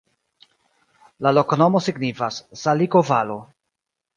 [1.27, 3.41] La loknomo signifas: saliko-valo.